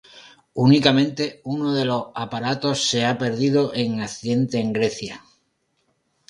[0.55, 5.23] Únicamente uno de los aparatos se ha perdido en accidente en Grecia.